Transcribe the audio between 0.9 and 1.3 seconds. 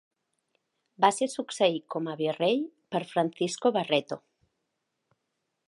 Va ser